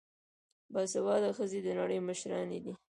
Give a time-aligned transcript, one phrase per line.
[0.73, 2.73] باسواده ښځې د نړۍ مشرانې دي.